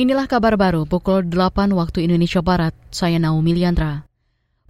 Inilah 0.00 0.24
kabar 0.24 0.56
baru 0.56 0.88
pukul 0.88 1.28
8 1.28 1.76
waktu 1.76 2.08
Indonesia 2.08 2.40
Barat. 2.40 2.72
Saya 2.88 3.20
Naomi 3.20 3.52
Liandra. 3.52 4.08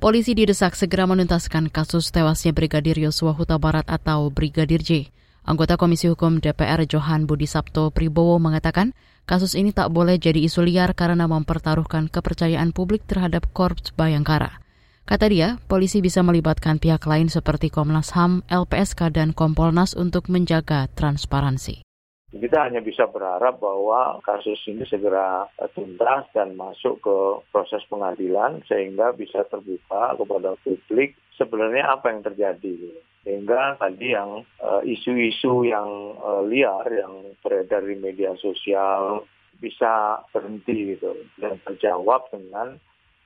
Polisi 0.02 0.34
didesak 0.34 0.74
segera 0.74 1.06
menuntaskan 1.06 1.70
kasus 1.70 2.10
tewasnya 2.10 2.50
Brigadir 2.50 2.98
Yosua 2.98 3.30
Huta 3.30 3.54
Barat 3.54 3.86
atau 3.86 4.26
Brigadir 4.34 4.82
J. 4.82 5.06
Anggota 5.46 5.78
Komisi 5.78 6.10
Hukum 6.10 6.42
DPR 6.42 6.82
Johan 6.82 7.30
Budi 7.30 7.46
Sabto 7.46 7.94
Pribowo 7.94 8.42
mengatakan 8.42 8.90
kasus 9.22 9.54
ini 9.54 9.70
tak 9.70 9.94
boleh 9.94 10.18
jadi 10.18 10.42
isu 10.42 10.66
liar 10.66 10.98
karena 10.98 11.30
mempertaruhkan 11.30 12.10
kepercayaan 12.10 12.74
publik 12.74 13.06
terhadap 13.06 13.46
Korps 13.54 13.94
Bayangkara. 13.94 14.58
Kata 15.06 15.30
dia, 15.30 15.62
polisi 15.70 16.02
bisa 16.02 16.26
melibatkan 16.26 16.82
pihak 16.82 17.06
lain 17.06 17.30
seperti 17.30 17.70
Komnas 17.70 18.18
HAM, 18.18 18.42
LPSK, 18.50 19.14
dan 19.14 19.30
Kompolnas 19.30 19.94
untuk 19.94 20.26
menjaga 20.26 20.90
transparansi. 20.98 21.86
Kita 22.30 22.62
hanya 22.62 22.78
bisa 22.78 23.10
berharap 23.10 23.58
bahwa 23.58 24.22
kasus 24.22 24.62
ini 24.70 24.86
segera 24.86 25.50
tuntas 25.74 26.30
dan 26.30 26.54
masuk 26.54 27.02
ke 27.02 27.16
proses 27.50 27.82
pengadilan 27.90 28.62
sehingga 28.70 29.10
bisa 29.10 29.42
terbuka 29.50 30.14
kepada 30.14 30.54
publik 30.62 31.18
sebenarnya 31.34 31.90
apa 31.90 32.14
yang 32.14 32.22
terjadi. 32.22 32.94
Sehingga 33.26 33.82
tadi 33.82 34.14
yang 34.14 34.46
eh, 34.62 34.82
isu-isu 34.94 35.66
uh, 35.66 35.68
yang 35.74 35.90
uh, 36.22 36.42
liar 36.46 36.86
yang 36.86 37.34
beredar 37.42 37.82
di 37.82 37.98
media 37.98 38.38
sosial 38.38 39.26
bisa 39.58 40.22
berhenti 40.30 40.94
gitu 40.96 41.12
dan 41.36 41.58
terjawab 41.66 42.30
dengan 42.30 42.78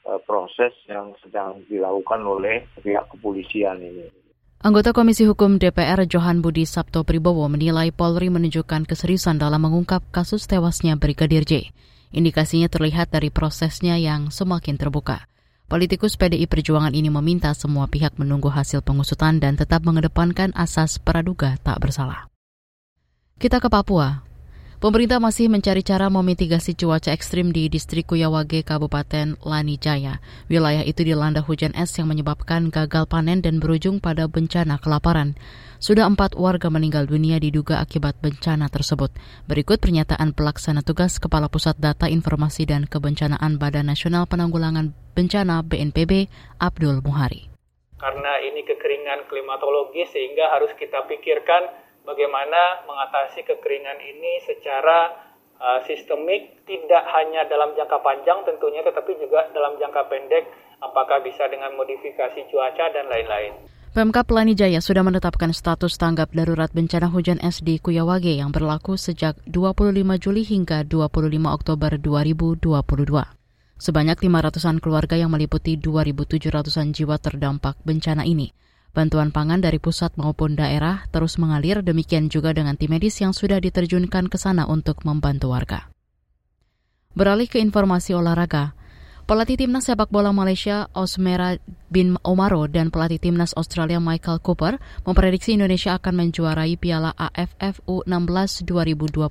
uh, 0.08 0.18
proses 0.24 0.72
yang 0.88 1.12
sedang 1.20 1.60
dilakukan 1.68 2.24
oleh 2.24 2.64
pihak 2.80 3.04
kepolisian 3.12 3.84
ini. 3.84 4.23
Anggota 4.64 4.96
Komisi 4.96 5.28
Hukum 5.28 5.60
DPR 5.60 6.08
Johan 6.08 6.40
Budi 6.40 6.64
Sabto 6.64 7.04
Pribowo 7.04 7.44
menilai 7.52 7.92
Polri 7.92 8.32
menunjukkan 8.32 8.88
keseriusan 8.88 9.36
dalam 9.36 9.60
mengungkap 9.60 10.00
kasus 10.08 10.48
tewasnya 10.48 10.96
Brigadir 10.96 11.44
J. 11.44 11.68
Indikasinya 12.16 12.72
terlihat 12.72 13.12
dari 13.12 13.28
prosesnya 13.28 14.00
yang 14.00 14.32
semakin 14.32 14.80
terbuka. 14.80 15.28
Politikus 15.68 16.16
PDI 16.16 16.48
Perjuangan 16.48 16.96
ini 16.96 17.12
meminta 17.12 17.52
semua 17.52 17.92
pihak 17.92 18.16
menunggu 18.16 18.48
hasil 18.48 18.80
pengusutan 18.80 19.36
dan 19.36 19.60
tetap 19.60 19.84
mengedepankan 19.84 20.56
asas 20.56 20.96
praduga 20.96 21.60
tak 21.60 21.84
bersalah. 21.84 22.32
Kita 23.36 23.60
ke 23.60 23.68
Papua. 23.68 24.24
Pemerintah 24.84 25.16
masih 25.16 25.48
mencari 25.48 25.80
cara 25.80 26.12
memitigasi 26.12 26.76
cuaca 26.76 27.08
ekstrim 27.08 27.56
di 27.56 27.72
distrik 27.72 28.04
Kuyawage, 28.04 28.60
Kabupaten 28.68 29.40
Lanijaya. 29.40 30.20
Wilayah 30.52 30.84
itu 30.84 31.08
dilanda 31.08 31.40
hujan 31.40 31.72
es 31.72 31.96
yang 31.96 32.12
menyebabkan 32.12 32.68
gagal 32.68 33.08
panen 33.08 33.40
dan 33.40 33.64
berujung 33.64 33.96
pada 33.96 34.28
bencana 34.28 34.76
kelaparan. 34.76 35.40
Sudah 35.80 36.04
empat 36.04 36.36
warga 36.36 36.68
meninggal 36.68 37.08
dunia 37.08 37.40
diduga 37.40 37.80
akibat 37.80 38.20
bencana 38.20 38.68
tersebut. 38.68 39.08
Berikut 39.48 39.80
pernyataan 39.80 40.36
pelaksana 40.36 40.84
tugas 40.84 41.16
Kepala 41.16 41.48
Pusat 41.48 41.80
Data 41.80 42.04
Informasi 42.04 42.68
dan 42.68 42.84
Kebencanaan 42.84 43.56
Badan 43.56 43.88
Nasional 43.88 44.28
Penanggulangan 44.28 44.92
Bencana 45.16 45.64
BNPB, 45.64 46.28
Abdul 46.60 47.00
Muhari. 47.00 47.48
Karena 47.96 48.36
ini 48.44 48.60
kekeringan 48.68 49.32
klimatologis 49.32 50.12
sehingga 50.12 50.52
harus 50.52 50.76
kita 50.76 51.08
pikirkan 51.08 51.83
bagaimana 52.04 52.84
mengatasi 52.84 53.42
kekeringan 53.48 53.98
ini 53.98 54.44
secara 54.44 55.12
uh, 55.58 55.80
sistemik 55.88 56.62
tidak 56.68 57.04
hanya 57.16 57.48
dalam 57.48 57.72
jangka 57.74 57.98
panjang 58.04 58.44
tentunya 58.44 58.84
tetapi 58.84 59.16
juga 59.18 59.50
dalam 59.50 59.80
jangka 59.80 60.06
pendek 60.12 60.44
apakah 60.84 61.24
bisa 61.24 61.48
dengan 61.48 61.72
modifikasi 61.74 62.40
cuaca 62.52 62.86
dan 62.92 63.08
lain-lain. 63.08 63.56
Pemkap 63.94 64.26
Jaya 64.58 64.82
sudah 64.82 65.06
menetapkan 65.06 65.54
status 65.54 65.94
tanggap 65.94 66.34
darurat 66.34 66.66
bencana 66.74 67.06
hujan 67.14 67.38
es 67.38 67.62
di 67.62 67.78
Kuyawage 67.78 68.34
yang 68.34 68.50
berlaku 68.50 68.98
sejak 68.98 69.38
25 69.46 69.94
Juli 70.18 70.42
hingga 70.42 70.82
25 70.82 71.30
Oktober 71.46 71.94
2022. 72.02 72.74
Sebanyak 73.78 74.18
500-an 74.18 74.82
keluarga 74.82 75.14
yang 75.14 75.30
meliputi 75.30 75.78
2.700-an 75.78 76.90
jiwa 76.90 77.22
terdampak 77.22 77.78
bencana 77.86 78.26
ini. 78.26 78.50
Bantuan 78.94 79.34
pangan 79.34 79.58
dari 79.58 79.82
pusat 79.82 80.14
maupun 80.14 80.54
daerah 80.54 81.10
terus 81.10 81.34
mengalir, 81.42 81.82
demikian 81.82 82.30
juga 82.30 82.54
dengan 82.54 82.78
tim 82.78 82.94
medis 82.94 83.18
yang 83.18 83.34
sudah 83.34 83.58
diterjunkan 83.58 84.30
ke 84.30 84.38
sana 84.38 84.70
untuk 84.70 85.02
membantu 85.02 85.50
warga. 85.50 85.90
Beralih 87.18 87.50
ke 87.50 87.58
informasi 87.58 88.14
olahraga, 88.14 88.78
Pelatih 89.24 89.56
timnas 89.56 89.88
sepak 89.88 90.12
bola 90.12 90.36
Malaysia 90.36 90.92
Osmera 90.92 91.56
bin 91.88 92.20
Omaro 92.28 92.68
dan 92.68 92.92
pelatih 92.92 93.16
timnas 93.16 93.56
Australia 93.56 93.96
Michael 93.96 94.36
Cooper 94.44 94.76
memprediksi 95.08 95.56
Indonesia 95.56 95.96
akan 95.96 96.28
menjuarai 96.28 96.76
Piala 96.76 97.16
AFF 97.16 97.80
U16 97.88 98.68
2022. 98.68 99.24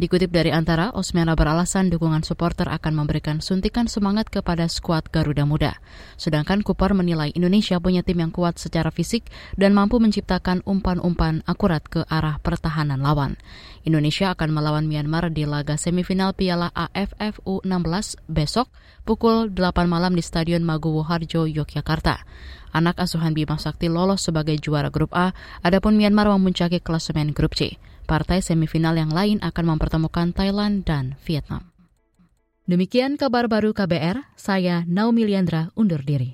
Dikutip 0.00 0.32
dari 0.32 0.48
Antara, 0.48 0.96
Osmena 0.96 1.36
beralasan 1.36 1.92
dukungan 1.92 2.24
supporter 2.24 2.72
akan 2.72 3.04
memberikan 3.04 3.44
suntikan 3.44 3.84
semangat 3.84 4.32
kepada 4.32 4.64
skuad 4.64 5.12
Garuda 5.12 5.44
Muda. 5.44 5.76
Sedangkan 6.16 6.64
Cooper 6.64 6.96
menilai 6.96 7.36
Indonesia 7.36 7.76
punya 7.76 8.00
tim 8.00 8.16
yang 8.16 8.32
kuat 8.32 8.56
secara 8.56 8.88
fisik 8.88 9.28
dan 9.60 9.76
mampu 9.76 10.00
menciptakan 10.00 10.64
umpan-umpan 10.64 11.44
akurat 11.44 11.84
ke 11.84 12.08
arah 12.08 12.40
pertahanan 12.40 13.04
lawan. 13.04 13.36
Indonesia 13.84 14.32
akan 14.32 14.56
melawan 14.56 14.88
Myanmar 14.88 15.28
di 15.36 15.44
laga 15.44 15.76
semifinal 15.76 16.32
Piala 16.32 16.72
AFF 16.72 17.44
U16 17.44 18.24
besok 18.24 18.72
pukul 19.10 19.50
8 19.50 19.90
malam 19.90 20.14
di 20.14 20.22
Stadion 20.22 20.62
Maguwo 20.62 21.02
Harjo, 21.02 21.42
Yogyakarta. 21.42 22.22
Anak 22.70 23.02
asuhan 23.02 23.34
Bima 23.34 23.58
Sakti 23.58 23.90
lolos 23.90 24.22
sebagai 24.22 24.54
juara 24.62 24.86
grup 24.86 25.10
A, 25.18 25.34
adapun 25.66 25.98
Myanmar 25.98 26.30
memuncaki 26.30 26.78
klasemen 26.78 27.34
grup 27.34 27.58
C. 27.58 27.74
Partai 28.06 28.38
semifinal 28.38 28.94
yang 28.94 29.10
lain 29.10 29.42
akan 29.42 29.74
mempertemukan 29.74 30.30
Thailand 30.30 30.86
dan 30.86 31.18
Vietnam. 31.26 31.74
Demikian 32.70 33.18
kabar 33.18 33.50
baru 33.50 33.74
KBR, 33.74 34.30
saya 34.38 34.86
Naomi 34.86 35.26
Liandra 35.26 35.74
undur 35.74 36.06
diri. 36.06 36.28